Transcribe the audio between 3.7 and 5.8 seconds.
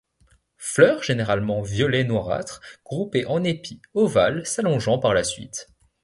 ovales s'allongeant par la suite.